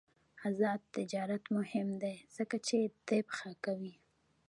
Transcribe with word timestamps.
آزاد 0.47 0.81
تجارت 0.95 1.43
مهم 1.57 1.87
دی 2.01 2.15
ځکه 2.35 2.55
چې 2.67 2.77
طب 3.07 3.25
ښه 3.37 3.51
کوي. 3.65 3.93